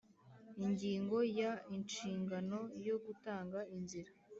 Ingingo 0.63 1.17
ya 1.39 1.51
inshingano 1.75 2.59
yo 2.87 2.95
gutanga 3.05 3.59
inzira 3.75 4.11